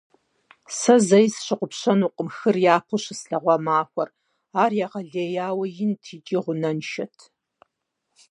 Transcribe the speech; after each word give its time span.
Сэ 0.77 0.95
зэи 1.07 1.27
сщыгъупщэнукъым 1.33 2.29
хыр 2.37 2.57
япэу 2.75 2.99
щыслъэгъуа 3.03 3.55
махуэр: 3.65 4.09
ар 4.61 4.71
егъэлеяуэ 4.85 5.65
инт 5.83 6.03
икӀи 6.15 6.37
гъунэншэт. 6.43 7.15